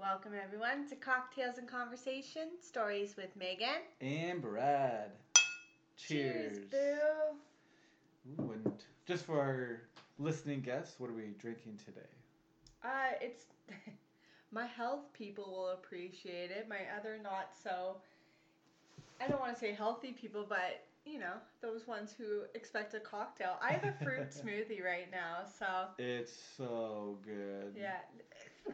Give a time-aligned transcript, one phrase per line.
[0.00, 3.82] Welcome everyone to Cocktails and Conversation Stories with Meghan.
[4.00, 5.10] And Brad.
[5.98, 6.56] Cheers.
[6.70, 7.36] Boo.
[8.42, 8.72] Ooh, and
[9.06, 9.82] just for our
[10.18, 12.00] listening guests, what are we drinking today?
[12.82, 13.44] Uh, it's
[14.50, 16.66] my health people will appreciate it.
[16.66, 17.98] My other not so.
[19.20, 23.00] I don't want to say healthy people, but you know those ones who expect a
[23.00, 23.58] cocktail.
[23.60, 27.74] I have a fruit smoothie right now, so It's so good.
[27.76, 27.98] yeah.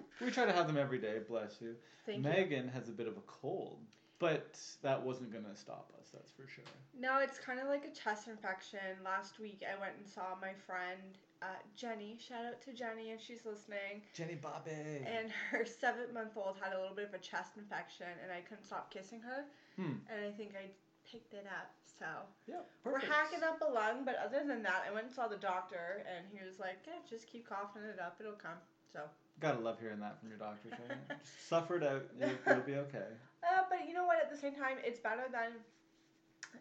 [0.21, 1.75] We try to have them every day, bless you.
[2.07, 2.31] Thank you.
[2.31, 3.79] Meghan has a bit of a cold,
[4.19, 6.65] but that wasn't going to stop us, that's for sure.
[6.99, 8.97] No, it's kind of like a chest infection.
[9.05, 12.17] Last week I went and saw my friend uh, Jenny.
[12.19, 14.03] Shout out to Jenny if she's listening.
[14.15, 15.05] Jenny Bobby.
[15.05, 18.41] And her seven month old had a little bit of a chest infection, and I
[18.41, 19.45] couldn't stop kissing her.
[19.77, 20.01] Hmm.
[20.09, 20.71] And I think I
[21.11, 21.71] picked it up.
[21.99, 22.07] So
[22.47, 25.41] yeah, we're hacking up a lung, but other than that, I went and saw the
[25.41, 28.17] doctor, and he was like, "Yeah, just keep coughing it up.
[28.21, 28.61] It'll come."
[28.93, 29.01] So,
[29.41, 30.71] Gotta love hearing that from your doctor.
[30.71, 33.05] Just suffer it out, you'll, you'll be okay.
[33.45, 34.19] uh, but you know what?
[34.21, 35.51] At the same time, it's better than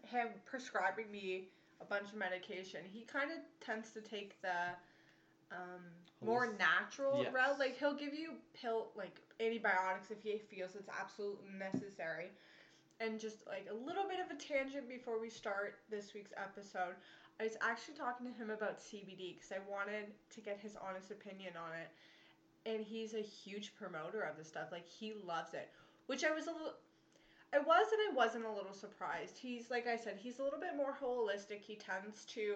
[0.04, 1.48] him prescribing me
[1.82, 2.82] a bunch of medication.
[2.92, 4.76] He kind of tends to take the
[5.52, 5.82] um,
[6.26, 7.34] more natural Yes.
[7.34, 7.60] route.
[7.60, 12.32] Like he'll give you pill like antibiotics if he feels it's absolutely necessary.
[13.00, 16.96] And just like a little bit of a tangent before we start this week's episode,
[17.40, 21.12] I was actually talking to him about CBD because I wanted to get his honest
[21.12, 21.90] opinion on it.
[22.66, 24.70] And he's a huge promoter of the stuff.
[24.72, 25.70] Like he loves it,
[26.08, 26.74] which I was a little.
[27.54, 29.38] I was and I wasn't a little surprised.
[29.38, 31.62] He's like I said, he's a little bit more holistic.
[31.62, 32.56] He tends to,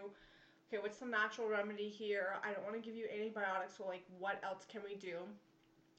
[0.68, 2.36] okay, what's the natural remedy here?
[2.44, 3.78] I don't want to give you antibiotics.
[3.78, 5.20] So like, what else can we do?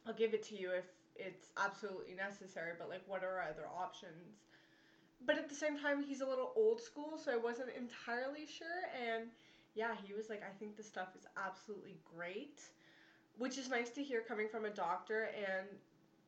[0.06, 2.72] I'll give it to you if it's absolutely necessary.
[2.78, 4.40] But like, what are other options?
[5.26, 8.88] But at the same time, he's a little old school, so I wasn't entirely sure.
[8.96, 9.28] And
[9.74, 12.60] yeah, he was like, I think the stuff is absolutely great,
[13.38, 15.30] which is nice to hear coming from a doctor.
[15.36, 15.66] And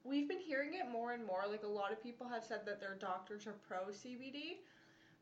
[0.05, 1.42] we've been hearing it more and more.
[1.48, 4.59] Like a lot of people have said that their doctors are pro CBD,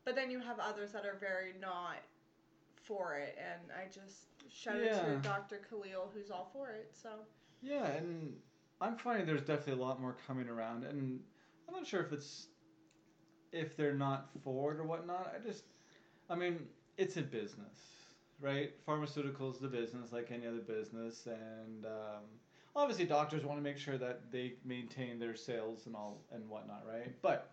[0.05, 1.97] but then you have others that are very not
[2.83, 3.37] for it.
[3.37, 5.61] And I just shout out to Dr.
[5.69, 6.91] Khalil, who's all for it.
[7.01, 7.09] So
[7.61, 8.33] Yeah, and
[8.79, 11.19] I'm finding there's definitely a lot more coming around, and
[11.67, 12.47] I'm not sure if it's
[13.51, 15.33] if they're not for it or whatnot.
[15.35, 15.63] I just,
[16.29, 16.67] I mean,
[16.97, 18.00] it's a business,
[18.41, 18.71] right?
[18.87, 22.23] Pharmaceuticals the business like any other business, and um,
[22.75, 26.83] obviously doctors want to make sure that they maintain their sales and all and whatnot,
[26.87, 27.11] right?
[27.21, 27.51] But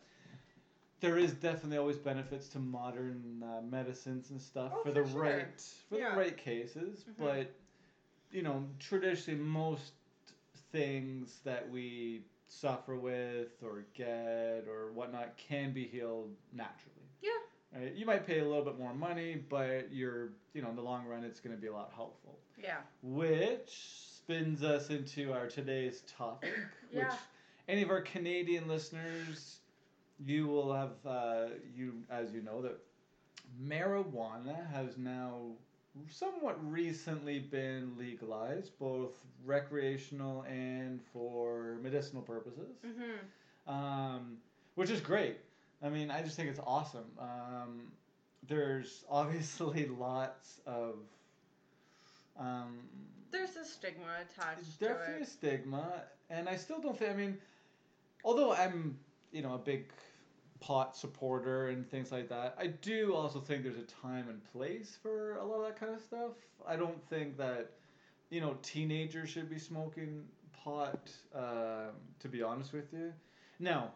[1.00, 5.08] there is definitely always benefits to modern uh, medicines and stuff Oh, for for the
[5.08, 5.20] sure.
[5.22, 6.10] right for Yeah.
[6.12, 7.14] the right cases, Mhm.
[7.18, 7.54] but
[8.30, 9.92] you know, traditionally most
[10.72, 17.06] things that we suffer with or get or whatnot can be healed naturally.
[17.22, 17.30] Yeah.
[17.74, 17.94] Right?
[17.94, 21.06] You might pay a little bit more money, but you're, you know, in the long
[21.06, 22.38] run, it's going to be a lot helpful.
[22.62, 23.68] yeah, Which
[24.16, 26.54] spins us into our today's topic,
[26.92, 27.00] Yeah.
[27.08, 27.18] which
[27.68, 29.58] any of our Canadian listeners,
[30.24, 31.46] you will have, uh,
[31.76, 32.78] you as you know, that
[33.62, 35.38] marijuana has now
[36.08, 39.12] somewhat recently been legalized, both
[39.44, 44.36] recreational and for medicinal purposes, mhm, um,
[44.74, 45.36] which is great.
[45.82, 47.06] I mean, I just think it's awesome.
[47.18, 47.92] Um,
[48.46, 50.96] there's obviously lots of.
[52.38, 52.78] Um,
[53.30, 57.10] there's a stigma attached definitely a stigma, and I still don't think.
[57.10, 57.38] I mean,
[58.24, 58.98] although I'm,
[59.32, 59.90] you know, a big
[60.60, 64.96] pot supporter and things like that, I do also think there's a time and place
[65.00, 66.32] for a lot of that kind of stuff.
[66.66, 67.70] I don't think that,
[68.30, 70.24] you know, teenagers should be smoking
[70.64, 71.10] pot.
[71.34, 73.12] Um, to be honest with you,
[73.58, 73.92] now.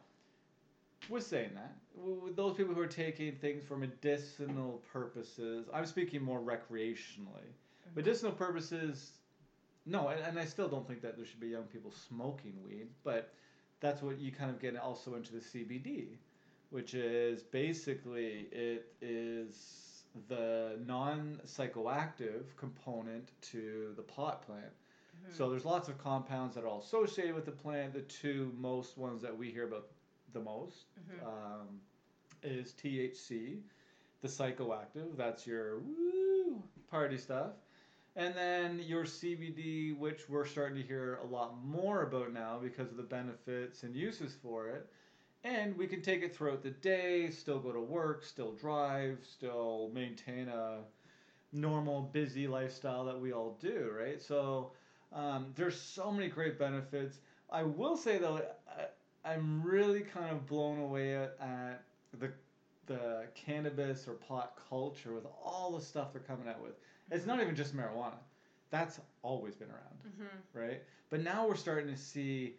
[1.09, 6.23] With saying that, with those people who are taking things for medicinal purposes, I'm speaking
[6.23, 7.51] more recreationally.
[7.95, 9.13] Medicinal purposes
[9.85, 12.87] no and, and i still don't think that there should be young people smoking weed
[13.03, 13.35] but
[13.81, 16.07] that's what you kind of get also into the cbd
[16.71, 24.73] which is basically it is the non-psychoactive component to the pot plant
[25.27, 25.37] Mhm.
[25.37, 27.93] so there's lots of compounds that are all associated with the plant.
[27.93, 29.89] The two most ones that we hear about
[30.33, 31.23] the most Mhm.
[31.27, 31.81] um,
[32.43, 33.63] is THC,
[34.21, 35.17] the psychoactive.
[35.17, 37.53] That's your woo party stuff.
[38.17, 42.91] And then your CBD, which we're starting to hear a lot more about now because
[42.91, 44.89] of the benefits and uses for it.
[45.45, 49.91] And we can take it throughout the day, still go to work, still drive, still
[49.95, 50.81] maintain a
[51.53, 54.21] normal, busy lifestyle that we all do, right?
[54.21, 54.73] So
[55.13, 57.21] um, there's so many great benefits.
[57.51, 58.41] I will say though,
[59.25, 61.83] I'm really kind of blown away at, at
[62.19, 62.33] the
[62.87, 66.73] the cannabis or pot culture with all the stuff they're coming out with.
[67.11, 68.19] It's not even just marijuana.
[68.71, 70.29] That's always been around, Mhm.
[70.53, 70.83] right?
[71.11, 72.57] But now we're starting to see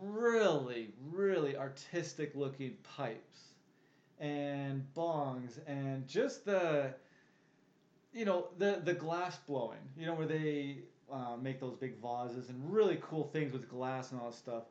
[0.00, 3.52] really, really artistic looking pipes
[4.18, 6.94] and bongs and just the
[8.12, 10.78] you know the the glass blowing you know where they
[11.12, 14.62] uh, make those big vases and really cool things with glass and all that stuff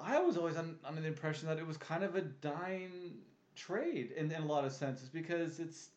[0.00, 3.12] i was always un, under the impression that it was kind of a dying
[3.54, 5.90] trade in, in a lot of senses because it's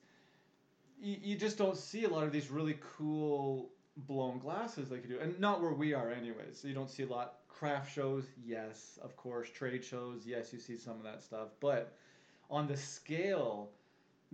[0.99, 5.15] you, you just don't see a lot of these really cool blown glasses like you
[5.15, 5.19] do.
[5.21, 7.35] And not where we are anyways so you don't see a lot.
[7.47, 9.49] Craft shows yes of course.
[9.49, 11.49] Trade shows yes you see some of that stuff.
[11.59, 11.93] But
[12.49, 13.69] on the scale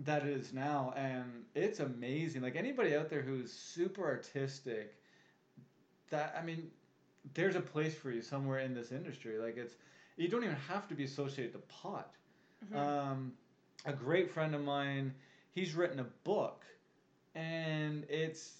[0.00, 2.42] that it is now and it's amazing.
[2.42, 4.94] Like anybody out there who's super artistic
[6.10, 6.70] that i mean
[7.34, 9.74] there's a place for you somewhere in this industry like it's
[10.16, 12.12] you don't even have to be associated to pot
[12.66, 12.76] Mhm.
[12.76, 13.32] um,
[13.84, 15.14] a great friend of mine
[15.52, 16.64] he's written a book
[17.34, 18.58] and it's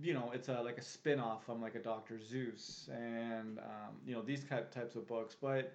[0.00, 4.14] you know it's a like a spin-off from like a dr Seuss and um, you
[4.14, 5.72] know these type, types of books but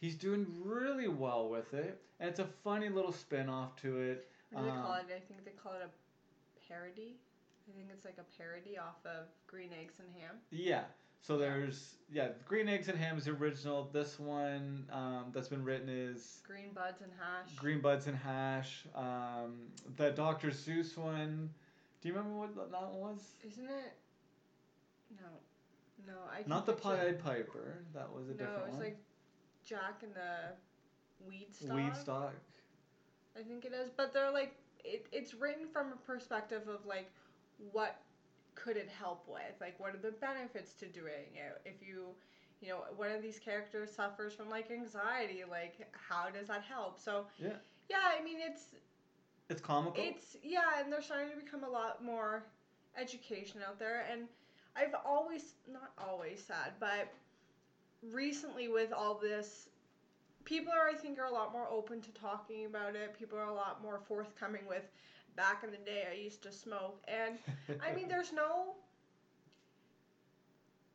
[0.00, 4.62] he's doing really well with it and it's a funny little spin-off to it what
[4.62, 5.14] do they call um, it?
[5.16, 7.16] I think they call it a parody.
[7.68, 10.36] I think it's like a parody off of Green Eggs and Ham.
[10.50, 10.84] yeah
[11.26, 15.64] so there's yeah green eggs and ham is the original this one um, that's been
[15.64, 17.56] written is Green Buds and Hash.
[17.56, 19.54] green buds and hash um,
[19.96, 21.48] the dr Seuss one
[22.02, 23.94] do you remember what that one was Isn't it?
[25.18, 25.26] No,
[26.06, 26.18] no.
[26.30, 27.78] I Not the Pied Piper.
[27.94, 28.84] That was a No, different it's one.
[28.84, 28.98] like
[29.64, 31.74] Jack and the Weed Stock.
[31.76, 32.34] Weed stock.
[33.38, 34.54] I think it is, but they're like
[34.84, 37.10] it, it's written from a perspective of like
[37.72, 38.00] what
[38.54, 39.54] could it help with?
[39.60, 41.60] Like what are the benefits to doing it?
[41.64, 42.14] If you
[42.60, 46.98] you know, one of these characters suffers from like anxiety, like how does that help?
[46.98, 47.56] So Yeah.
[47.90, 48.68] Yeah, I mean it's
[49.50, 50.02] It's comical.
[50.02, 52.44] it's yeah, and they're starting to become a lot more
[52.96, 54.28] education out there and
[54.76, 57.08] I've always not always said, but
[58.02, 59.68] recently with all this
[60.44, 63.18] people are I think are a lot more open to talking about it.
[63.18, 64.84] People are a lot more forthcoming with
[65.36, 67.38] back in the day I used to smoke and
[67.80, 68.74] I mean there's no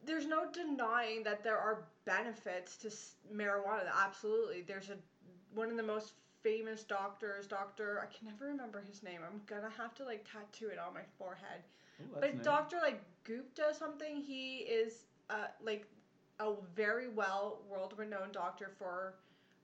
[0.05, 3.89] there's no denying that there are benefits to s- marijuana.
[3.93, 4.61] Absolutely.
[4.61, 4.97] There's a
[5.53, 6.13] one of the most
[6.43, 9.21] famous doctors, Doctor, I can never remember his name.
[9.25, 11.63] I'm gonna have to like tattoo it on my forehead.
[12.01, 12.43] Ooh, But nice.
[12.45, 15.87] Doctor like Gupta something, he is uh like
[16.39, 19.15] a very well world renowned doctor for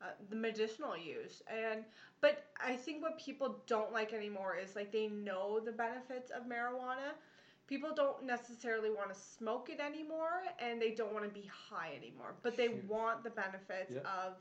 [0.02, 1.84] uh, the medicinal use and
[2.22, 6.44] but I think what people don't like anymore is like they know the benefits of
[6.46, 7.14] marijuana.
[7.68, 11.94] People don't necessarily want to smoke it anymore and they don't want to be high
[11.96, 12.86] anymore, but they Shoot.
[12.88, 14.00] want the benefits Yeah.
[14.26, 14.34] of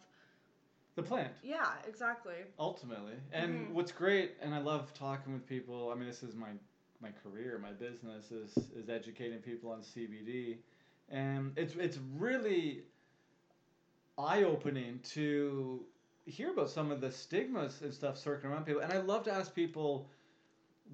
[0.95, 1.33] the plant.
[1.43, 2.45] yeah, exactly.
[2.59, 3.73] Ultimately, and Mhm.
[3.73, 5.91] what's great, and I love talking with people.
[5.91, 6.53] I mean, this is my
[7.01, 10.59] my career, my business is is educating people on CBD,
[11.09, 12.85] and it's it's really
[14.19, 15.85] eye opening to
[16.27, 18.81] hear about some of the stigmas and stuff circling around people.
[18.83, 20.09] And I love to ask people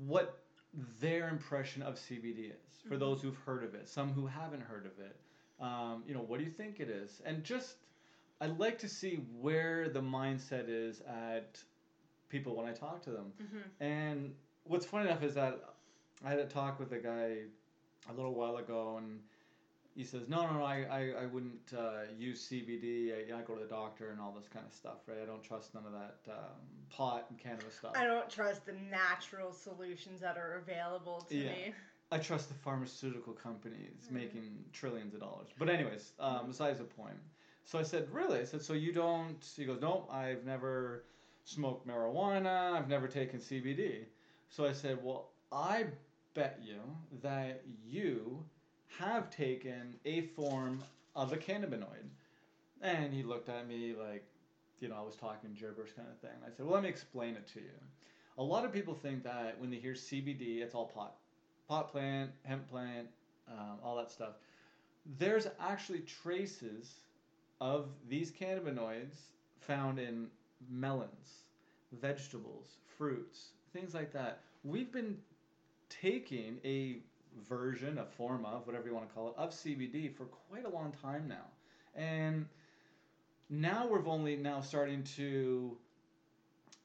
[0.06, 0.38] what
[1.00, 3.00] their impression of CBD is for Mhm.
[3.00, 5.16] those who've heard of it, some who haven't heard of it.
[5.58, 7.20] Um, you know, what do you think it is?
[7.24, 7.76] And just
[8.40, 11.62] I like to see where the mindset is at
[12.30, 13.34] people when I talk to them.
[13.38, 13.82] Mm-hmm.
[13.82, 14.34] And
[14.64, 15.62] what's funny enough is that
[16.24, 17.44] I had a talk with a guy
[18.08, 19.22] a little while ago, and
[19.96, 23.12] he says, "No, no, no, I, I, I wouldn't uh, use CBD.
[23.32, 25.18] I, I go to the doctor and all this kind of stuff, right?
[25.22, 26.60] I don't trust none of that um,
[26.90, 27.92] pot and cannabis stuff.
[27.94, 31.50] I don't trust the natural solutions that are available to Yeah.
[31.50, 31.74] me.
[32.12, 34.12] I trust the pharmaceutical companies Mhm.
[34.12, 35.48] making trillions of dollars.
[35.58, 37.18] But anyways, um, besides the point.
[37.64, 38.40] So I said, really?
[38.40, 39.44] I said, so you don't?
[39.56, 41.04] He goes, no, I've never
[41.44, 42.72] smoked marijuana.
[42.72, 44.06] I've never taken CBD.
[44.48, 45.86] So I said, well, I
[46.34, 46.80] bet you
[47.22, 48.44] that you
[48.98, 50.82] have taken a form
[51.14, 52.08] of a cannabinoid.
[52.82, 54.24] And he looked at me like,
[54.80, 56.36] you know, I was talking gibberish kind of thing.
[56.44, 57.70] I said, well, let me explain it to you.
[58.38, 61.16] A lot of people think that when they hear CBD, it's all pot
[61.68, 63.06] pot plant, hemp plant,
[63.48, 64.34] um, all that stuff.
[65.18, 66.94] There's actually traces
[67.60, 69.14] of these cannabinoids
[69.60, 70.26] found in
[70.68, 71.42] melons,
[71.92, 74.40] vegetables, fruits, things like that.
[74.64, 75.16] We've been
[75.88, 76.98] taking a
[77.48, 80.68] version, a form of, whatever you want to call it, of CBD for quite a
[80.68, 81.46] long time now.
[81.94, 82.46] And
[83.48, 85.76] now we're only now starting to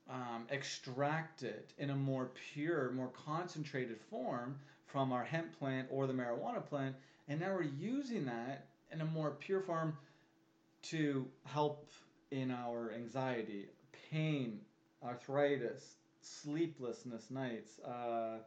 [0.10, 6.08] um, extract it in a more pure, more concentrated form from our hemp plant or
[6.08, 6.96] the marijuana plant,
[7.28, 9.98] and now we're using that in a more pure form
[10.84, 11.90] to help
[12.32, 13.66] in our anxiety,
[14.12, 14.60] pain,
[15.04, 18.38] arthritis, sleeplessness nights, uh,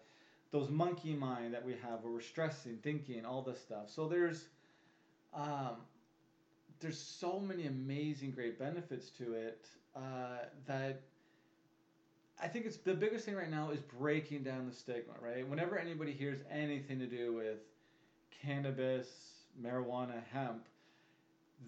[0.51, 3.91] those monkey mind that we have where we're stressing, thinking, all this stuff.
[3.91, 4.47] So there's
[5.35, 5.77] um,
[6.81, 11.03] there's so many amazing, great benefits to it uh, that
[12.41, 15.47] I think it's the biggest thing right now is breaking down the stigma, right?
[15.49, 17.59] Whenever anybody hears anything to do with
[18.43, 19.09] cannabis,
[19.61, 20.67] marijuana, hemp,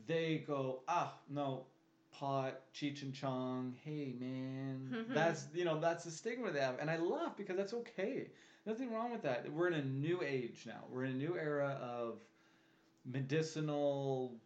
[0.06, 1.64] they go, ah, no,
[2.12, 6.88] pot, Cheech and Chong, hey man, that's you know that's the stigma they have, and
[6.90, 8.28] I laugh because that's okay.
[8.70, 9.52] Nothing wrong with that.
[9.52, 10.84] We're in a new age now.
[10.92, 12.20] We're in a new era of
[13.04, 14.36] medicinal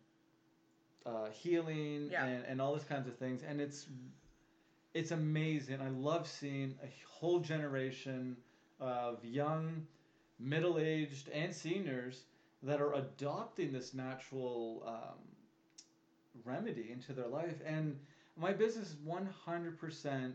[1.04, 2.25] uh, healing Yeah.
[2.25, 3.87] and, and all these kinds of things, and it's
[4.95, 5.83] it's amazing.
[5.83, 8.38] I love seeing a whole generation
[8.81, 9.87] of young,
[10.38, 12.23] middle aged, and seniors
[12.62, 15.19] that are adopting this natural um,
[16.47, 17.61] remedy into their life.
[17.66, 17.99] And
[18.38, 20.33] my business is 100%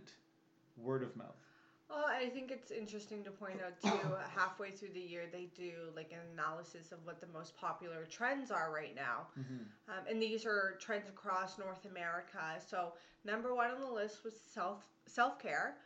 [0.77, 1.49] word of mouth.
[1.89, 4.00] Well, I think it's interesting to point out too.
[4.36, 8.51] halfway through the year, they do like an analysis of what the most popular trends
[8.51, 9.63] are right now, Mm-hmm.
[9.89, 12.39] um, and these are trends across North America.
[12.65, 12.93] So
[13.25, 15.77] number one on the list was self self care,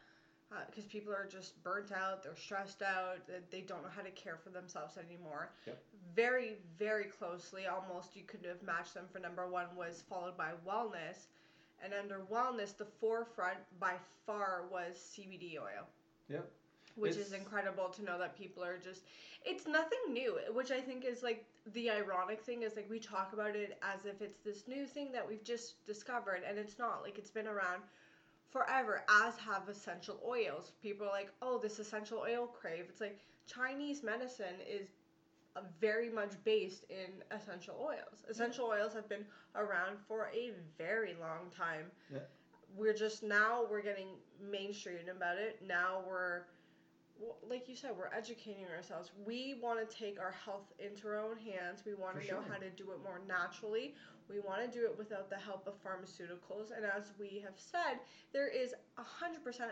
[0.70, 3.20] because people are just burnt out, they're stressed out,
[3.50, 5.52] they don't know how to care for themselves anymore.
[5.66, 5.82] Yep.
[6.16, 10.52] Very very closely, almost you could have matched them for number one was followed by
[10.68, 11.28] wellness,
[11.84, 13.94] and under wellness, the forefront by
[14.26, 15.88] far was CBD oil.
[16.30, 16.50] Yep.
[16.96, 19.02] which is incredible to know that people are just
[19.44, 23.32] it's nothing new which i think is like the ironic thing is like we talk
[23.34, 27.02] about it as if it's this new thing that we've just discovered and it's not.
[27.04, 27.84] Like it's been around
[28.50, 30.74] forever as have essential oils.
[30.82, 32.86] People are like oh this essential oil crave.
[32.90, 34.88] It's like chinese medicine is
[35.80, 38.26] very much based in essential oils.
[38.30, 41.86] Essential oils have been around for a very long time.
[42.12, 42.20] Yeah.
[42.76, 44.08] we're just now we're getting
[44.42, 45.62] mainstream about it.
[45.66, 46.44] Now we're
[47.48, 49.12] like you said we're educating ourselves.
[49.26, 51.84] We want to take our health into our own hands.
[51.86, 52.46] We want to know sure.
[52.50, 53.94] how to do it more naturally.
[54.30, 56.76] We want to do it without the help of pharmaceuticals.
[56.76, 58.00] And as we have said
[58.32, 59.04] there is 100%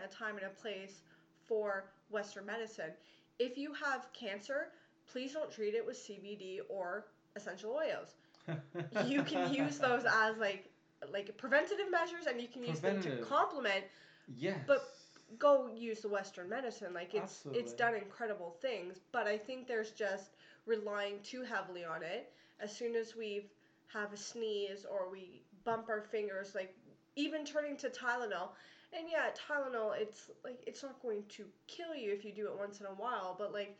[0.04, 1.02] a time and a place
[1.46, 2.92] for western medicine.
[3.38, 4.68] If you have cancer
[5.10, 7.06] please don't treat it with cbd or
[7.36, 8.14] essential oils.
[9.06, 10.68] You can use those as like
[11.12, 13.84] like preventative measures and you can use them to complement
[14.36, 14.58] yes.
[14.66, 14.88] But-
[15.38, 16.92] go use the western medicine.
[16.92, 20.30] Like it's it's done incredible things but i think there's just
[20.66, 22.30] relying too heavily on it.
[22.60, 23.46] As soon as we
[23.92, 26.74] have a sneeze or we bump our fingers like
[27.16, 28.50] even turning to tylenol
[28.92, 32.56] and yeah tylenol it's like it's not going to kill you if you do it
[32.58, 33.78] once in a while but like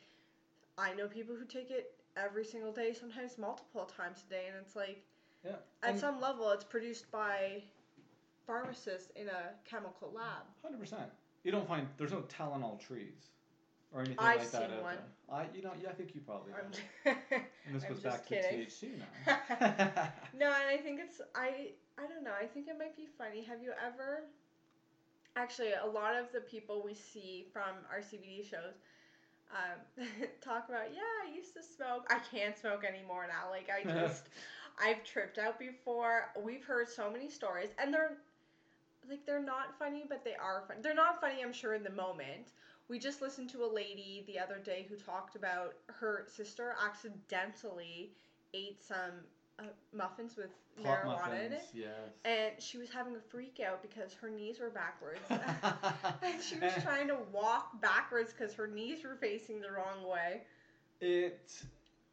[0.79, 4.57] i know people who take it every single day sometimes multiple times a day and
[4.65, 5.03] it's like
[5.45, 5.53] yeah.
[5.83, 7.63] at And some level it's produced by
[8.47, 10.95] pharmacists in a chemical lab 100%.
[11.45, 13.31] You don't find there's no Tylenol trees
[13.93, 14.63] or anything I've like that.
[14.71, 14.97] seen out one.
[15.29, 15.39] there.
[15.39, 16.53] I, you know, yeah, I think you probably.
[16.53, 16.71] I'm
[17.05, 17.17] have.
[17.67, 18.67] and this I'm goes back kidding.
[18.67, 20.09] to THC now.
[20.39, 22.33] no, and I think it's I I don't know.
[22.41, 23.43] I think it might be funny.
[23.45, 24.25] Have you ever?
[25.37, 28.75] Actually, a lot of the people we see from our CBD shows
[29.53, 30.07] um,
[30.41, 32.07] talk about, yeah, I used to smoke.
[32.11, 33.51] I can't smoke anymore now.
[33.51, 34.29] Like I just,
[34.83, 36.31] I've tripped out before.
[36.43, 38.19] We've heard so many stories, and they're
[39.09, 40.65] like they're not funny, but they are.
[40.81, 42.53] They're not funny, I'm sure, in the moment.
[42.89, 48.13] We just listened to a lady the other day who talked about her sister accidentally
[48.55, 49.25] ate some
[49.59, 50.51] uh, muffins with
[50.83, 51.91] marijuana in muffins, it, yes.
[52.25, 55.21] and she was having a freak out because her knees were backwards.
[56.23, 60.43] and she was trying to walk backwards because her knees were facing the wrong way.
[61.01, 61.65] It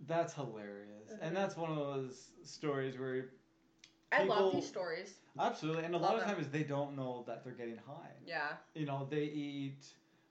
[0.07, 3.25] that's hilarious, and that's one of those stories where
[4.11, 5.15] I love People- these stories.
[5.39, 6.35] absolutely, and a lot Love of them.
[6.35, 8.11] times they don't know that they're getting high.
[8.25, 8.53] Yeah.
[8.73, 9.85] You know, they eat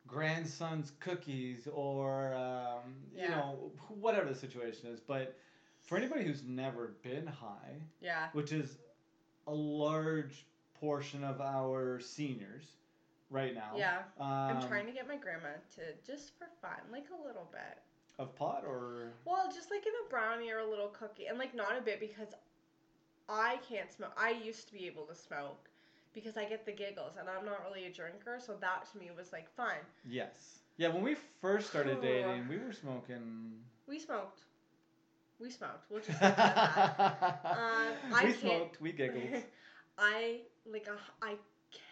[0.07, 3.29] grandson's cookies or um, you Yeah.
[3.31, 5.01] know whatever the situation is.
[5.01, 5.37] But
[5.89, 8.29] for anybody who's never been high, Yeah.
[8.35, 8.77] which is
[9.47, 10.45] a large
[10.79, 12.65] portion of our seniors
[13.31, 13.73] right now.
[13.75, 14.03] Yeah.
[14.21, 17.79] I'm um, trying to get my grandma to just for fun, like a little bit.
[18.19, 21.55] of pot or Well, just like in a brownie or a little cookie, and like
[21.55, 22.29] not a bit because
[23.29, 24.13] I can't smoke.
[24.19, 25.69] I used to be able to smoke
[26.13, 29.11] because I get the giggles, and I'm not really a drinker, so that to me
[29.17, 29.77] was like fun.
[30.09, 30.89] yes, yeah.
[30.89, 33.53] When we first started dating, we were smoking.
[33.87, 34.43] We smoked.
[35.41, 35.91] We smoked.
[35.91, 36.21] We'll just.
[36.23, 38.81] Um, I we smoked.
[38.81, 39.43] We giggled.
[39.99, 40.41] I
[40.71, 41.37] like uh, I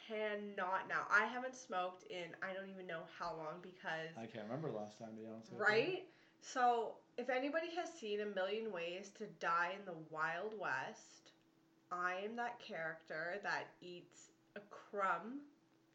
[0.08, 1.06] cannot now.
[1.10, 4.98] I haven't smoked in I don't even know how long because I can't remember last
[4.98, 5.66] time to be honest with you.
[5.66, 6.04] right.
[6.40, 11.32] So if anybody has seen A Million Ways to Die in the Wild West,
[11.90, 15.40] I am that character that eats a crumb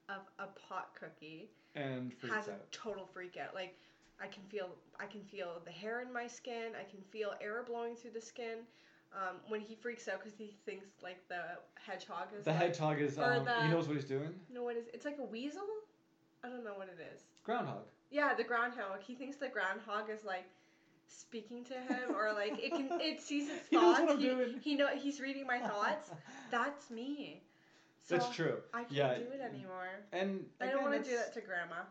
[0.10, 3.56] of a pot cookie And has a total freak out.
[3.56, 3.78] Like
[4.22, 6.74] I can feel I can feel the hair in my skin.
[6.80, 8.60] I can feel air blowing through the skin.
[9.14, 11.42] Um, when he freaks out because he thinks like the
[11.76, 14.34] hedgehog is The like, hedgehog is um, the- he knows what he's doing.
[14.54, 15.62] No, what is it's like a weasel?
[16.44, 17.22] I don't know what it is.
[17.44, 17.84] Groundhog.
[18.10, 19.02] Yeah, the groundhog.
[19.02, 20.46] He thinks the groundhog is like
[21.08, 23.70] speaking to him or like it can it sees its thoughts.
[23.70, 24.60] He knows what I'm he, doing.
[24.64, 26.10] he know he's reading my thoughts.
[26.52, 27.42] That's me.
[28.04, 28.58] So That's true.
[28.74, 29.16] I can't Yeah.
[29.16, 29.90] do it anymore.
[30.14, 31.84] And I don't want to do that to grandma.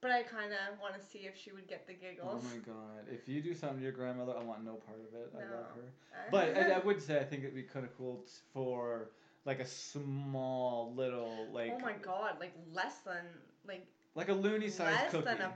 [0.00, 2.30] But I kind of want to see if she would get the giggles.
[2.30, 3.08] Oh my god!
[3.10, 5.32] If you do something to your grandmother, I want no part of it.
[5.34, 6.30] I love her.
[6.30, 9.10] But I, I would say I think it'd be kind of cool t- for
[9.44, 13.24] like a small little like oh my god, like less than
[13.66, 15.52] like like a loony sized less than a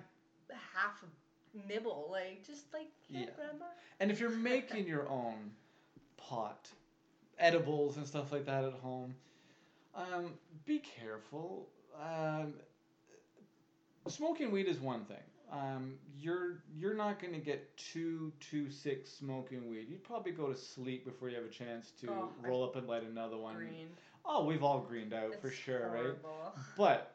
[0.75, 1.05] half
[1.69, 3.27] nibble, like just like yeah, Yeah.
[3.37, 3.67] grandma.
[4.01, 5.53] And if you're making your own
[6.17, 6.69] pot,
[7.39, 9.15] edibles and stuff like that at home,
[9.95, 10.33] um,
[10.65, 11.69] be careful.
[12.01, 12.55] Um,
[14.09, 15.17] smoking weed is one thing.
[15.51, 19.87] Um, you're you're not going to get too too sick smoking weed.
[19.91, 22.89] You'd probably go to sleep before you have a chance to Oh, roll up and
[22.89, 23.57] light another one.
[23.57, 23.89] Green.
[24.25, 26.55] Oh, we've all greened out for It's sure, right?
[26.79, 27.15] But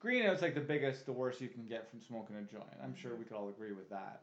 [0.00, 2.64] green out's like the biggest, the worst you can get from smoking a joint.
[2.82, 4.20] I'm sure we could all agree with that.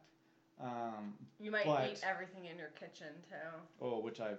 [0.60, 3.58] Um, You might But- eat everything in your kitchen too.
[3.84, 4.38] oh, which I've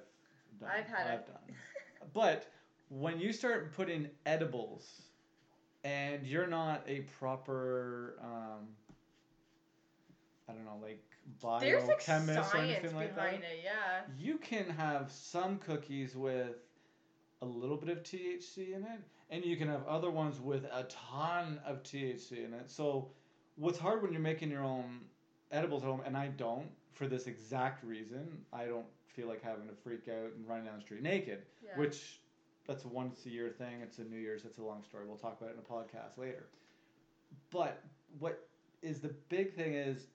[0.59, 0.69] done.
[0.73, 1.27] I've had I've it.
[1.27, 1.55] done.
[2.13, 2.47] But
[2.89, 5.01] when you start putting edibles,
[5.83, 8.67] and you're not a proper, um,
[10.49, 11.03] I don't know, like
[11.41, 14.01] biochemist or anything like that, it, yeah.
[14.17, 16.55] you can have some cookies with
[17.41, 20.83] a little bit of THC in it, and you can have other ones with a
[20.83, 22.69] ton of THC in it.
[22.69, 23.09] So,
[23.55, 25.01] what's hard when you're making your own
[25.51, 29.67] edibles at home, and I don't for this exact reason, I don't feel like having
[29.67, 31.77] to freak out and run down the street naked, yeah.
[31.77, 32.19] which
[32.67, 33.81] that's a once a year thing.
[33.81, 34.45] It's a New Year's.
[34.45, 35.05] It's a long story.
[35.07, 36.47] We'll talk about it in a podcast later.
[37.49, 37.81] But
[38.19, 38.47] what
[38.81, 40.07] is the big thing is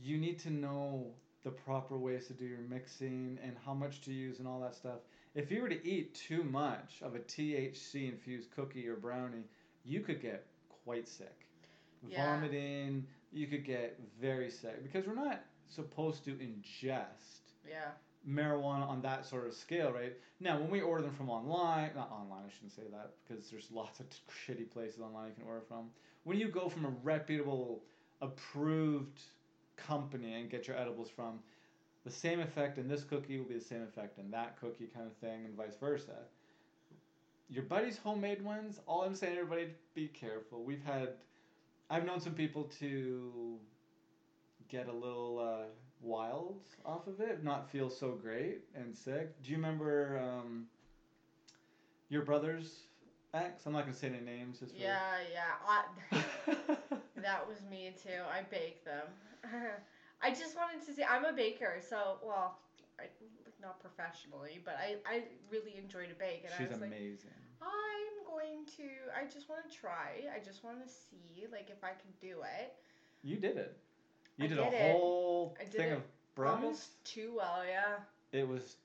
[0.00, 1.06] you need to know
[1.44, 4.74] the proper ways to do your mixing and how much to use and all that
[4.74, 4.98] stuff.
[5.34, 9.44] If you were to eat too much of a THC infused cookie or brownie,
[9.84, 10.46] you could get
[10.84, 11.46] quite sick.
[12.06, 12.34] Yeah.
[12.34, 17.90] Vomiting, you could get very sick because we're not supposed to ingest yeah.
[18.28, 20.14] Marijuana on that sort of scale, right?
[20.40, 23.70] Now, when we order them from online, not online, I shouldn't say that because there's
[23.72, 25.90] lots of t- shitty places online you can order from.
[26.24, 27.82] When you go from a reputable,
[28.20, 29.20] approved
[29.76, 31.40] company and get your edibles from,
[32.04, 35.06] the same effect in this cookie will be the same effect in that cookie, kind
[35.06, 36.16] of thing, and vice versa.
[37.48, 40.64] Your buddy's homemade ones, all I'm saying, everybody, be careful.
[40.64, 41.14] We've had,
[41.88, 43.58] I've known some people to
[44.68, 45.66] get a little uh,
[46.00, 49.40] wild off of it, not feel so great and sick.
[49.42, 50.66] Do you remember um,
[52.08, 52.84] your brother's
[53.34, 53.66] ex?
[53.66, 54.60] I'm not gonna say any names.
[54.60, 54.98] Just for- Yeah,
[55.32, 55.54] yeah.
[55.66, 56.22] I,
[57.16, 58.22] that was me too.
[58.32, 59.06] I bake them.
[60.22, 62.58] I just wanted to say I'm a baker, so well,
[62.98, 63.04] I,
[63.60, 67.30] not professionally, but I, I really enjoy to bake, and She's I was like, amazing.
[67.62, 68.84] I'm going to.
[69.16, 70.26] I just want to try.
[70.34, 72.74] I just want to see, like, if I can do it.
[73.22, 73.76] You did it.
[74.38, 74.92] You did, did a it.
[74.92, 76.02] whole I did thing it of
[76.34, 76.64] brownies.
[76.64, 77.96] Almost too well, yeah.
[78.38, 78.76] It was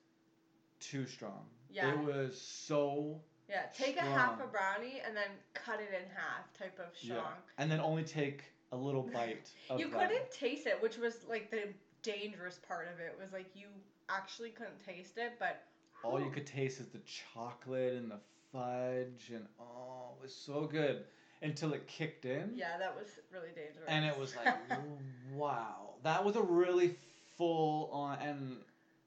[0.79, 1.45] too strong.
[1.71, 1.91] Yeah.
[1.93, 6.51] It was so Yeah, take a half a brownie and then cut it in half,
[6.57, 7.17] type of strong.
[7.17, 7.23] yeah,
[7.57, 9.99] and then only take a little bite of You that.
[10.09, 11.63] couldn't taste it, which was like the
[12.01, 13.15] dangerous part of it.
[13.19, 13.67] Was like you
[14.09, 15.63] actually couldn't taste it, but
[16.03, 16.99] All you could taste is the
[17.33, 18.19] chocolate and the
[18.51, 21.05] fudge, and oh, it was so good
[21.43, 22.51] until it kicked in.
[22.55, 23.85] yeah, that was really dangerous.
[23.87, 24.55] and it was like
[25.35, 26.95] wow that was a really
[27.37, 28.57] full on and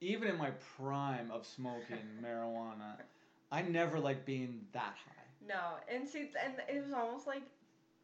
[0.01, 2.96] even in my prime of smoking marijuana
[3.51, 5.16] i never liked being that high
[5.49, 7.42] no, and see, and it was almost like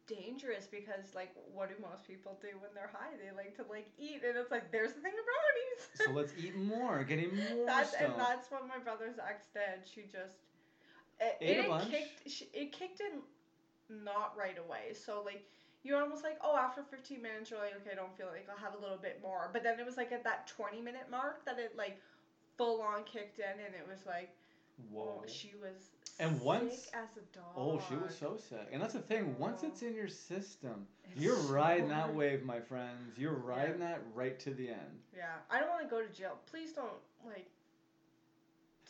[0.07, 3.15] dangerous because like what do most people do when they're high?
[3.19, 5.81] They like to like eat, and it's like there's the thing of brownies.
[6.05, 9.83] so let's eat more getting more That's stuff and that's what my brother's ex did.
[9.83, 10.39] She just
[11.19, 13.21] it, Ate a it kicked she, it kicked in
[13.89, 14.93] not right away.
[14.93, 15.43] So like
[15.83, 18.57] you're almost like oh after 15 minutes you're like okay I don't feel like I'll
[18.63, 19.49] have a little bit more.
[19.51, 21.99] But then it was like at that 20 minute mark that it like
[22.57, 24.29] full on kicked in and it was like
[24.79, 27.53] oh, whoa oh she was And sick once- as a dog.
[27.57, 29.67] oh she was so sick and that's the thing once Oh.
[29.67, 34.39] it's in your system It's you're riding that wave my friends you're riding that right
[34.41, 36.37] to the end Yeah, I don't want to go to jail.
[36.45, 36.91] Please don't
[37.25, 37.47] like.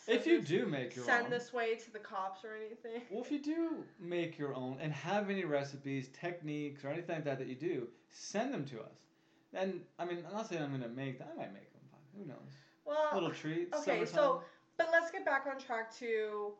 [0.07, 3.01] If you do make your send own this way to the cops or anything.
[3.09, 7.25] Well, if you do make your own and have any recipes, techniques, or anything like
[7.25, 8.97] that that you do, send them to us.
[9.53, 11.27] And I mean, I'm not saying I'm gonna make them.
[11.33, 11.81] I might make them.
[12.17, 12.51] Who knows?
[12.85, 13.73] Well, Little treats.
[13.79, 14.07] okay, summertime.
[14.07, 14.43] so-
[14.77, 16.53] but let's get back on track to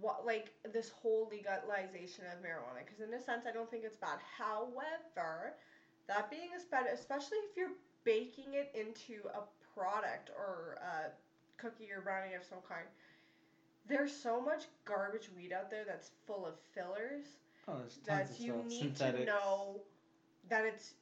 [0.00, 3.96] what like this whole legalization of marijuana because in a sense I don't think it's
[3.96, 4.18] bad.
[4.36, 5.54] However,
[6.06, 7.72] that being said, especially if you're
[8.04, 9.42] baking it into a
[9.74, 11.10] product or a
[11.58, 12.86] cookie or brownie of some kind.
[13.88, 17.24] There's so much garbage weed out there that's full of fillers
[17.66, 19.18] Oh, there's tons that you need Synthetics.
[19.20, 19.80] to know
[20.48, 20.94] that it's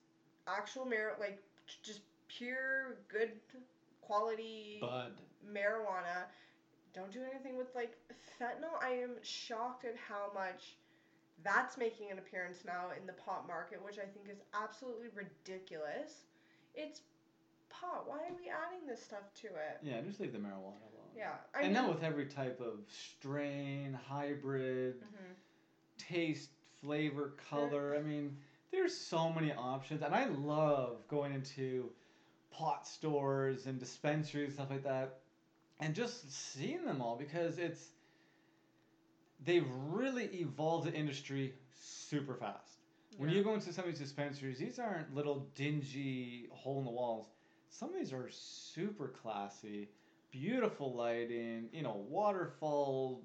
[0.48, 1.40] actual mar like
[1.82, 3.30] just pure good
[4.02, 5.12] quality Bud.
[5.48, 6.24] marijuana.
[6.94, 7.96] Don't do anything with like
[8.40, 8.82] fentanyl.
[8.82, 10.76] I am shocked at how much
[11.44, 16.24] that's making an appearance now in the pot market, which I think is absolutely ridiculous.
[16.74, 17.00] It's
[17.80, 18.08] pot.
[18.08, 19.78] Why are we adding this stuff to it?
[19.82, 21.10] Yeah, just leave the marijuana alone.
[21.16, 25.34] Yeah, I and mean, now with every type of strain, hybrid, Mhm.
[25.98, 27.94] taste, flavor, color.
[27.96, 28.36] I mean,
[28.70, 31.92] there's so many options, and I love going into
[32.50, 35.20] pot stores and dispensaries stuff like that,
[35.80, 37.92] and just seeing them all because it's
[39.44, 42.80] they've really evolved the industry super fast.
[43.16, 43.36] When Yeah.
[43.36, 47.35] you go into some of these dispensaries, these aren't little dingy hole in the walls.
[47.78, 49.88] Some of these are super classy,
[50.30, 53.22] beautiful lighting, you know, waterfall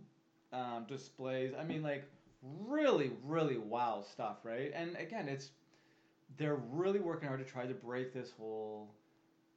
[0.52, 1.54] um, displays.
[1.60, 2.04] I mean, like
[2.42, 4.72] really, really wow stuff, right?
[4.76, 5.52] And again, it's
[6.38, 8.94] they're really working hard to try to break this whole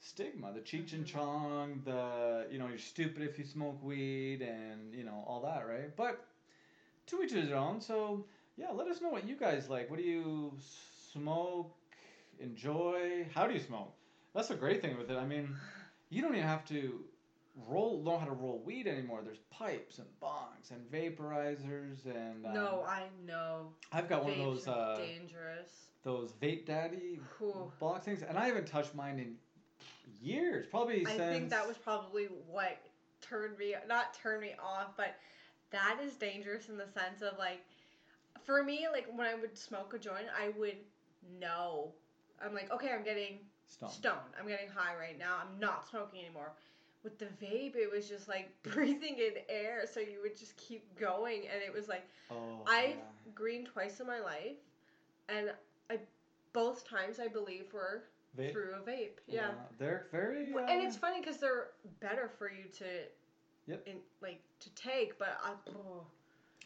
[0.01, 1.09] stigma, the Cheech and Mhm.
[1.09, 5.67] Chong, the you know you're stupid if you smoke weed, and you know all that,
[5.69, 5.95] right?
[5.97, 6.25] But
[7.09, 7.81] to each his own.
[7.81, 8.27] So
[8.57, 9.91] yeah, let us know what you guys like.
[9.91, 10.53] What do you
[11.13, 11.75] smoke?
[12.41, 13.27] Enjoy?
[13.35, 13.93] How do you smoke?
[14.35, 15.17] That's the great thing with it.
[15.17, 15.55] I mean,
[16.11, 17.01] you don't even have to
[17.69, 19.21] roll know how to roll weed anymore.
[19.25, 23.69] There's pipes and bongs and vaporizers and um, no, I know.
[23.93, 25.69] I've got one of those uh, dangerous.
[26.03, 27.71] those vape daddy Whew.
[27.79, 29.37] box things, and I haven't touched mine in
[30.21, 30.67] years.
[30.71, 32.79] Probably I since think that was probably what
[33.21, 35.15] turned me not turned me off, but
[35.71, 37.61] that is dangerous in the sense of like
[38.45, 40.77] for me, like when I would smoke a joint, I would
[41.41, 41.93] know.
[42.45, 43.39] I'm like, okay, I'm getting
[43.69, 43.93] stoned.
[43.93, 44.19] stoned.
[44.41, 45.37] I'm getting high right now.
[45.41, 46.53] I'm not smoking anymore.
[47.03, 50.99] With the vape, it was just like breathing in air, so you would just keep
[50.99, 53.31] going, and it was like Oh, I've yeah.
[53.35, 54.57] greened twice in my life,
[55.29, 55.53] and
[55.91, 55.99] I
[56.53, 58.05] both times I believe were
[58.39, 58.53] Vape?
[58.53, 59.19] through a vape.
[59.27, 59.49] Yeah.
[59.49, 59.55] Wow.
[59.79, 60.53] They're very.
[60.55, 61.69] Uh, and it's funny because they're
[62.01, 62.85] better for you to,
[63.67, 63.87] Yep.
[63.87, 65.19] in, like to take.
[65.19, 66.07] But I, oh,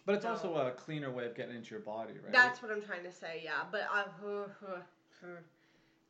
[0.06, 2.32] but it's also a cleaner way of getting into your body, right?
[2.32, 3.40] that's what I'm trying to say.
[3.44, 4.04] Yeah, but I,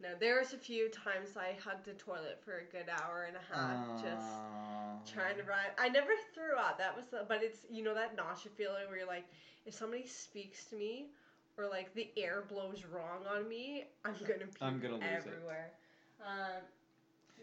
[0.00, 3.37] no, there was a few times I hugged the toilet for a good hour and
[3.37, 5.72] a half, just trying to ride.
[5.78, 6.78] I never threw up.
[6.78, 9.24] That was the, but it's you know that nausea feeling where you're like,
[9.66, 11.08] if somebody speaks to me.
[11.61, 15.26] Or like the air blows wrong on me, I'm gonna puke I'm gonna lose it.
[15.26, 15.72] everywhere.
[16.24, 16.62] Um,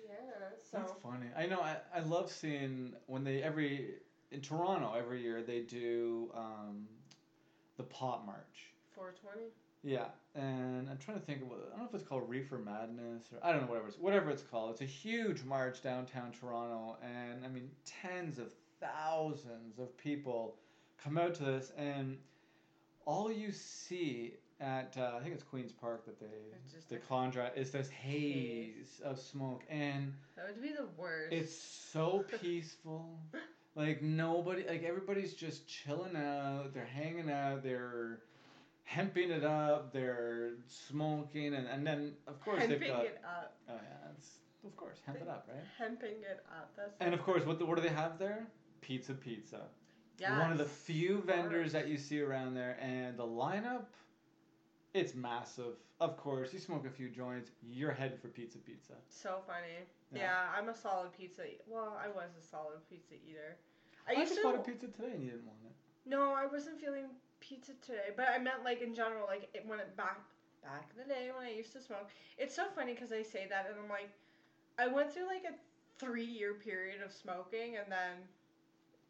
[0.08, 1.28] yeah, so That's funny.
[1.38, 1.60] I know.
[1.60, 3.96] I, I love seeing when they every
[4.32, 6.88] in Toronto every year they do um,
[7.78, 8.72] the pot march.
[8.96, 9.48] 420.
[9.84, 13.26] Yeah, and I'm trying to think of I don't know if it's called Reefer Madness
[13.32, 14.72] or I don't know whatever it's whatever it's called.
[14.72, 20.56] It's a huge march downtown Toronto, and I mean tens of thousands of people
[21.04, 22.18] come out to this, and
[23.06, 26.26] all you see at uh, I think it's Queens Park that they
[26.64, 31.32] It's just they a is this haze of smoke, and That would be the worst.
[31.34, 33.20] it's so peaceful.
[33.76, 36.74] Like nobody, like everybody's just chilling out.
[36.74, 37.62] They're hanging out.
[37.62, 38.20] They're
[38.86, 39.92] hemping it up.
[39.92, 42.98] They're smoking, and, and then of course hemping they've got.
[43.00, 43.58] Hemping it up.
[43.70, 44.30] Oh yeah, it's
[44.66, 45.64] of course hemp it up, right?
[45.78, 46.72] Hemping it up.
[46.78, 48.48] That's And of course, what the, what do they have there?
[48.82, 49.62] Pizza, pizza.
[50.18, 50.40] Yes.
[50.40, 53.86] One of the few vendors that you see around there, and the lineup,
[54.94, 55.76] it's massive.
[56.00, 58.94] Of course, you smoke a few joints, you're headed for pizza, pizza.
[59.10, 59.86] So funny.
[60.14, 60.22] Yeah.
[60.22, 60.46] Yeah.
[60.58, 61.46] I'm a solid pizza.
[61.46, 63.58] e- Well, I was a solid pizza eater.
[64.08, 66.10] I I just bought a pizza today, and you didn't want it.
[66.10, 67.06] No, I wasn't feeling
[67.48, 70.20] pizza today, but I meant like in general, like it, when it back
[70.64, 72.10] back in the day when I used to smoke.
[72.38, 74.10] It's so funny because I say that and I'm like,
[74.80, 75.54] I went through like a
[76.00, 78.26] three year period of smoking and then,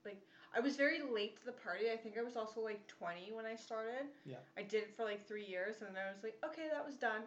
[0.03, 0.21] like,
[0.55, 1.85] I was very late to the party.
[1.91, 4.07] I think I was also like 20 when I started.
[4.25, 4.43] Yeah.
[4.57, 6.95] I did it for like three years and then I was like, okay, that was
[6.95, 7.23] done.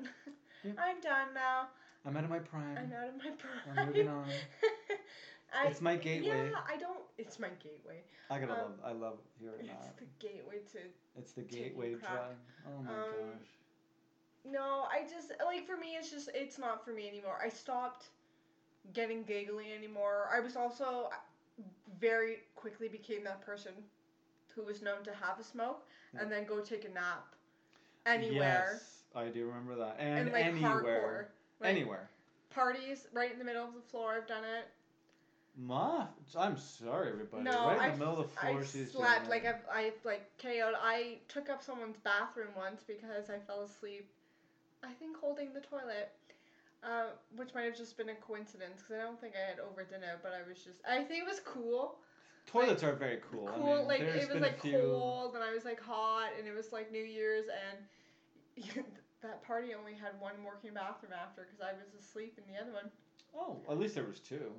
[0.65, 0.73] Yeah.
[0.79, 1.69] I'm done now.
[2.07, 2.79] I'm out of my prime.
[2.79, 3.77] I'm out of my prime.
[3.77, 4.25] I'm moving on.
[5.55, 6.29] I, It's my gateway.
[6.51, 7.01] Yeah, I don't.
[7.17, 8.03] It's my gateway.
[8.31, 8.73] I gotta Um, love.
[8.85, 9.97] I love hearing It's that.
[9.97, 10.79] the gateway to
[11.17, 12.35] It's the gateway drug.
[12.67, 13.49] Oh my Um, gosh.
[14.45, 17.39] No, I just like for me it's just it's not for me anymore.
[17.43, 18.07] I stopped
[18.93, 20.29] getting giggly anymore.
[20.33, 21.11] I was also
[21.99, 23.73] very quickly became that person
[24.55, 25.87] who was known to have a smoke
[26.19, 27.35] and then go take a nap
[28.07, 29.97] anywhere Yes, I do remember that.
[29.99, 30.85] And, and like hardcore.
[30.85, 31.29] anywhere.
[31.61, 32.11] Like, anywhere.
[32.51, 34.15] Parties right in the middle of the floor.
[34.15, 34.69] I've done it.
[35.61, 36.07] Ma,
[36.39, 37.43] I'm sorry, everybody.
[37.43, 39.45] No, right in I've, the middle of the floor, I've she's slept like.
[39.45, 40.75] I've I've like KO'd.
[40.81, 44.09] I took up someone's bathroom once because I fell asleep.
[44.85, 46.13] I think holding the toilet.
[46.85, 50.05] Uh, which might have just been a coincidence because I don't think I had overdone
[50.05, 51.99] it, but I was just I think it was cool.
[52.47, 53.51] Toilets are very cool.
[53.53, 54.79] Cool, I mean, like it was like few...
[54.79, 58.65] cold and I was like hot and it was like New Year's and
[59.23, 62.73] that party only had one working bathroom after because I was asleep in the other
[62.73, 62.91] one.
[63.35, 64.53] Oh, at least there was two.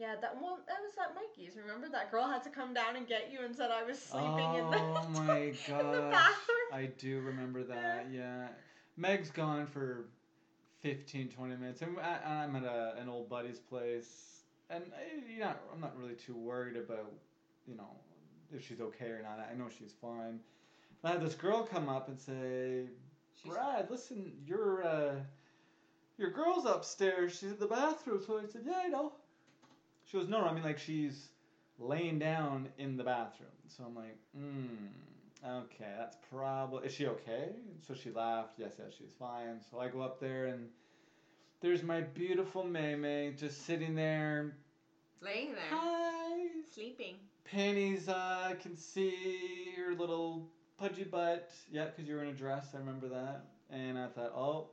[0.00, 1.56] Yeah, that well, that was at Mikey's.
[1.56, 4.54] Remember that girl had to come down and get you and said I was sleeping
[4.54, 5.52] in the Oh my in
[5.92, 6.72] the bathroom.
[6.72, 8.06] I do remember that.
[8.10, 8.48] Yeah.
[8.96, 10.06] Meg's gone for
[10.80, 14.84] 15, 20 minutes, and I, I'm at a, an old buddy's place, and
[15.30, 17.12] you know, I'm not really too worried about,
[17.66, 17.90] you know,
[18.54, 19.46] if she's okay or not.
[19.52, 20.40] I know she's fine.
[21.04, 22.86] I had this girl come up and say,
[23.42, 25.14] She's- Brad, listen, your uh,
[26.16, 27.32] your girl's upstairs.
[27.32, 28.22] She's in the bathroom.
[28.26, 29.12] So I said, Yeah, I know.
[30.10, 31.28] She goes, No, I mean like she's
[31.78, 33.48] laying down in the bathroom.
[33.68, 34.86] So I'm like, Hmm,
[35.46, 36.86] okay, that's probably.
[36.86, 37.50] Is she okay?
[37.86, 38.54] So she laughed.
[38.58, 39.60] Yes, yes, she's fine.
[39.70, 40.68] So I go up there and
[41.60, 44.54] there's my beautiful May May just sitting there.
[45.22, 46.46] Laying there, Hi.
[46.74, 47.16] sleeping.
[47.44, 51.50] Panties, uh, can see your little pudgy butt.
[51.70, 52.68] Yeah, because you were in a dress.
[52.74, 53.44] I remember that.
[53.68, 54.68] And I thought, oh,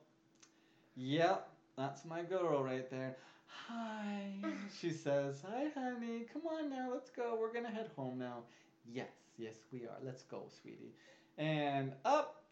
[0.95, 3.17] yep, that's my girl right there.
[3.47, 4.33] Hi,
[4.79, 5.43] she says.
[5.47, 6.25] Hi, honey.
[6.31, 7.37] Come on now, let's go.
[7.39, 8.43] We're gonna head home now.
[8.85, 9.97] Yes, yes, we are.
[10.03, 10.93] Let's go, sweetie.
[11.37, 12.43] And up,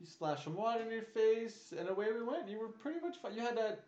[0.00, 2.48] you splash some water in your face, and away we went.
[2.48, 3.34] You were pretty much fine.
[3.34, 3.84] You had that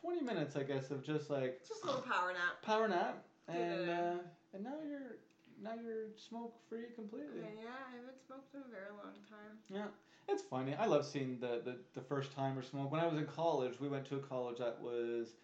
[0.00, 2.62] 20 minutes, I guess, of just like Just a little power nap.
[2.62, 3.92] power nap, and Yeah.
[3.92, 4.18] uh,
[4.54, 5.16] and now you're
[5.62, 7.40] now you're smoke free completely.
[7.40, 9.58] Yeah, I haven't smoked in a very long time.
[9.68, 9.88] Yeah,
[10.28, 10.74] it's funny.
[10.74, 12.90] I love seeing the, the the first timer smoke.
[12.90, 15.34] When I was in college, we went to a college that was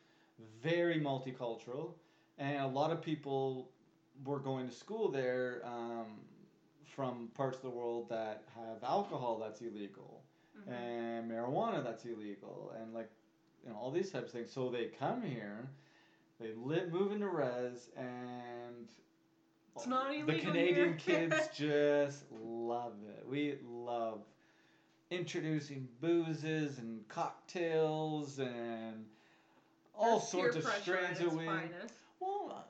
[0.62, 1.94] very multicultural,
[2.38, 3.70] and a lot of people
[4.24, 6.20] were going to school there um,
[6.84, 10.22] from parts of the world that have alcohol that's illegal
[10.58, 10.72] Mhm.
[10.72, 13.10] and marijuana that's illegal and like
[13.64, 15.70] you know all these types of things so they come here
[16.38, 18.88] they live move into res and
[19.74, 20.34] It's not illegal.
[20.34, 24.20] the canadian kids just love it we love
[25.12, 29.04] introducing boozes and cocktails and
[29.94, 31.48] all That's sorts of pressure at strains its of weed
[32.20, 32.64] well,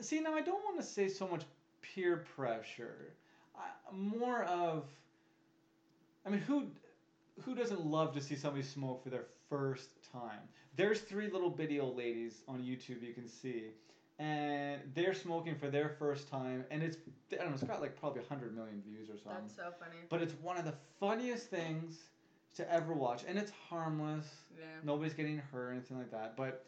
[0.00, 1.42] see, now I don't want to say so much
[1.80, 3.14] peer pressure.
[3.56, 4.84] I, more of,
[6.26, 6.66] I mean, who,
[7.44, 10.40] who doesn't love to see somebody smoke for their first time?
[10.76, 13.66] There's three little bitty old ladies on YouTube you can see,
[14.18, 16.96] and they're smoking for their first time, and it's
[17.32, 19.42] I don't know, it's got like probably hundred million views or something.
[19.42, 19.96] That's so funny.
[20.08, 21.98] But it's one of the funniest things
[22.56, 24.26] to ever watch, and it's harmless.
[24.56, 24.64] Yeah.
[24.84, 26.36] Nobody's getting hurt or anything like that.
[26.36, 26.66] But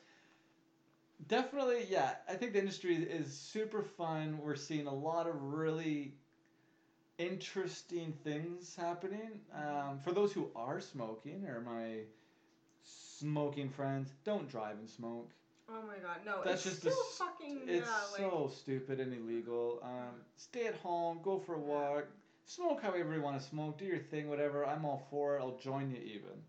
[1.29, 4.39] definitely, yeah, I think the industry is super fun.
[4.43, 6.15] We're seeing a lot of really
[7.19, 9.41] interesting things happening.
[9.55, 12.01] Um, for those who are smoking, or my
[12.83, 15.31] smoking friends, don't drive and smoke.
[15.69, 16.43] Oh my god, no.
[16.45, 19.81] That's it's just a st- fucking It's yeah, like so stupid and illegal.
[19.83, 22.07] Um, stay at home, go for a walk,
[22.45, 24.65] smoke however you want to smoke, do your thing, whatever.
[24.65, 25.41] I'm all for it.
[25.41, 26.43] I'll join you even.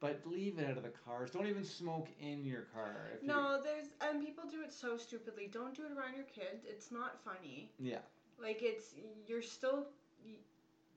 [0.00, 1.30] But leave it out of the cars.
[1.30, 3.10] Don't even smoke in your car.
[3.14, 5.46] If you- No, there's and people do it so stupidly.
[5.46, 6.64] Don't do it around your kids.
[6.68, 7.70] It's not funny.
[7.78, 8.00] Yeah.
[8.40, 8.94] Like it's
[9.26, 9.86] you're still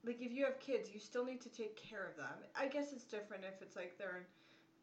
[0.04, 2.50] like if you have kids, you still need to take care of them.
[2.56, 4.24] I guess it's different if it's like they're in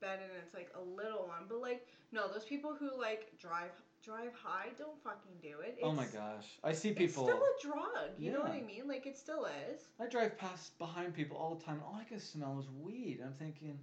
[0.00, 3.70] bed and it's like a little one, but like no, those people who like drive
[4.04, 5.76] drive high, don't fucking do it.
[5.78, 6.46] It's, oh my gosh.
[6.62, 7.26] I see people.
[7.26, 8.10] It's still a drug.
[8.18, 8.86] You know what I mean?
[8.86, 9.82] Like it still is.
[10.00, 11.80] I drive past behind people all the time.
[11.86, 13.20] All I can smell is weed.
[13.24, 13.78] I'm thinking,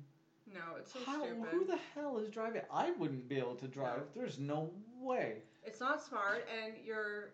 [0.54, 1.24] No, it's so how?
[1.24, 1.48] stupid.
[1.52, 2.62] Who the hell is driving?
[2.72, 4.02] I wouldn't be able to drive.
[4.16, 4.70] There's no
[5.00, 5.38] way.
[5.64, 7.34] It's not smart, and you're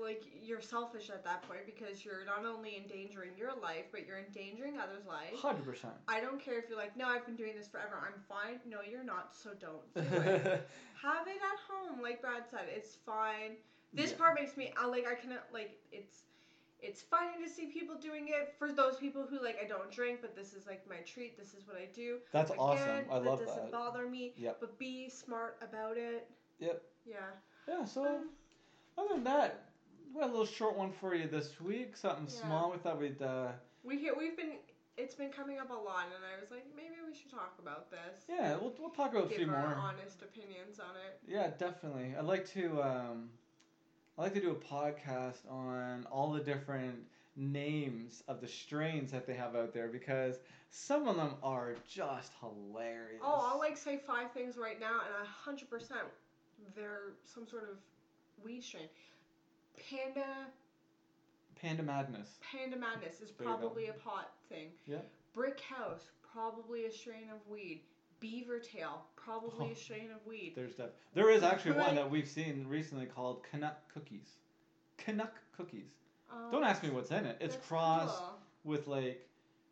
[0.00, 4.18] like you're selfish at that point because you're not only endangering your life, but you're
[4.18, 5.40] endangering others' lives.
[5.40, 5.94] Hundred percent.
[6.08, 8.00] I don't care if you're like, no, I've been doing this forever.
[8.06, 8.60] I'm fine.
[8.68, 9.34] No, you're not.
[9.34, 10.68] So don't do it.
[11.02, 12.66] Have it at home, like Brad said.
[12.74, 13.56] It's fine.
[13.92, 14.16] This Yeah.
[14.18, 16.24] part makes me I like I cannot like it's.
[16.82, 20.20] It's funny to see people doing it for those people who like I don't drink,
[20.22, 21.36] but this is like my treat.
[21.38, 22.16] This is what I do.
[22.32, 23.04] That's Again, awesome.
[23.10, 23.48] I love that.
[23.48, 23.72] doesn't that.
[23.72, 24.32] bother me.
[24.38, 24.56] Yep.
[24.60, 26.26] But be smart about it.
[26.58, 26.82] Yep.
[27.04, 27.16] Yeah.
[27.68, 27.84] Yeah.
[27.84, 28.06] So.
[28.06, 28.28] Um,
[28.96, 29.64] Other than that,
[30.18, 31.96] had a little short one for you this week.
[31.96, 32.40] Something Yeah.
[32.46, 32.70] small.
[32.72, 33.20] We thought we'd.
[33.22, 33.52] Uh,
[33.84, 34.52] We hear we've been
[34.96, 37.90] it's been coming up a lot, and I was like, maybe we should talk about
[37.90, 38.24] this.
[38.28, 39.74] yeah, we'll, we'll talk about a few our more.
[39.76, 41.18] honest opinions on it.
[41.26, 42.14] Yeah, definitely.
[42.18, 42.82] I'd like to.
[42.82, 43.30] Um,
[44.18, 49.26] I like to do a podcast on all the different names of the strains that
[49.26, 53.22] they have out there because some of them are just hilarious.
[53.24, 56.00] Oh, I'll like say five things right now, and a hundred percent
[56.76, 57.76] they're some sort of
[58.44, 58.88] weed strain.
[59.76, 60.46] Panda
[61.60, 62.38] Panda Madness.
[62.40, 63.58] Panda Madness is There you go.
[63.58, 64.68] probably a pot thing.
[64.86, 64.98] Yeah.
[65.34, 67.82] Brick House probably a strain of weed.
[68.20, 69.72] beaver tail, probably Oh.
[69.72, 70.52] a strain of weed.
[70.54, 74.36] There's def- there is actually one that we've seen recently called Canuck cookies.
[74.98, 75.88] Canuck cookies.
[76.30, 77.38] Oh, Don't ask me what's in it.
[77.40, 78.38] It's crossed cool.
[78.64, 79.26] with like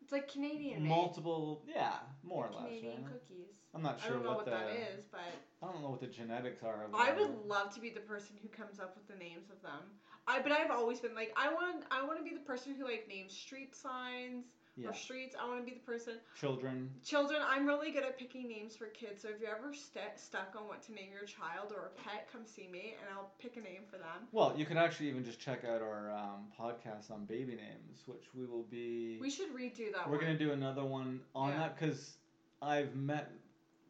[0.09, 0.89] It's like Canadian made.
[0.89, 2.65] multiple, yeah, more or less.
[2.65, 3.13] Canadian right?
[3.13, 3.53] cookies.
[3.75, 5.21] I'm not I sure don't know what, what, the that is, but
[5.61, 6.85] I don't know what the genetics are.
[6.85, 7.17] Of I that.
[7.19, 9.93] would love to be the person who comes up with the names of them.
[10.25, 12.85] I but I've always been like I want I want to be the person who
[12.85, 14.45] like names street signs
[14.81, 15.35] Yeah, or streets.
[15.39, 16.15] I want to be the person.
[16.39, 16.89] children.
[17.05, 19.21] Children, I'm really good at picking names for kids.
[19.21, 22.29] So if you're ever st- stuck on what to name your child or a pet,
[22.31, 24.27] come see me and I'll pick a name for them.
[24.31, 28.23] Well, you could actually even just check out our um, podcast on baby names, which
[28.33, 29.17] we will be.
[29.19, 30.25] We should redo that We're one.
[30.25, 31.57] gonna do another one on Yeah.
[31.59, 32.17] that because
[32.61, 33.31] I've met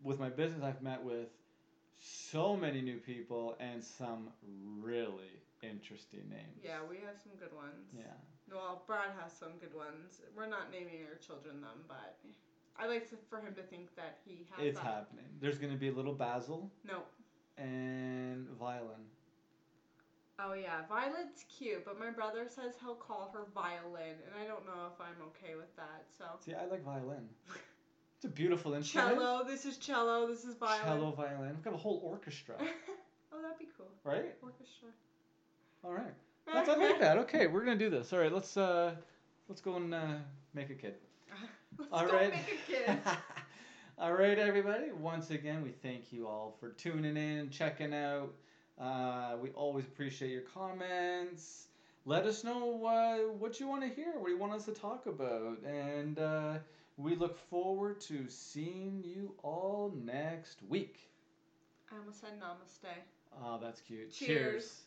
[0.03, 0.63] with my business.
[0.63, 1.27] I've met with
[1.99, 4.29] so many new people and some
[4.81, 6.59] really interesting names.
[6.63, 7.89] Yeah, we have some good ones.
[7.95, 8.03] Yeah.
[8.51, 10.21] Well, Brad has some good ones.
[10.35, 12.17] We're not naming our children them, but
[12.77, 14.85] I like to, for him to think that he has It's that.
[14.85, 15.25] happening.
[15.39, 17.03] There's gonna be a little Basil No.
[17.57, 19.05] and Violin.
[20.41, 24.65] Oh yeah, Violet's cute, but my brother says he'll call her Violin, and I don't
[24.65, 26.05] know if I'm okay with that.
[26.17, 27.27] So See, I like violin.
[28.15, 29.15] It's a beautiful instrument.
[29.17, 30.85] cello, this is cello, this is violin.
[30.85, 31.49] Cello, violin.
[31.55, 32.55] We've got a whole orchestra,
[33.33, 33.87] oh, that'd be cool.
[34.05, 34.33] right?
[34.41, 34.89] Orchestra.
[35.83, 36.13] All right.
[36.51, 37.17] That's, I like that.
[37.19, 38.11] Okay, we're gonna do this.
[38.11, 38.95] All right, let's uh,
[39.47, 40.15] let's go and uh,
[40.53, 40.95] make a kid.
[41.77, 42.31] Let's All go right.
[42.31, 42.99] make a kid.
[43.99, 44.91] all right, everybody.
[44.91, 48.33] Once again, we thank you all for tuning in, checking out.
[48.79, 51.67] Uh, we always appreciate your comments.
[52.05, 55.05] Let us know uh, what you want to hear, what you want us to talk
[55.05, 56.57] about, and uh,
[56.97, 60.97] we look forward to seeing you all next week.
[61.91, 63.03] I almost said namaste.
[63.43, 64.11] Oh, that's cute.
[64.11, 64.27] Cheers.
[64.27, 64.81] Cheers.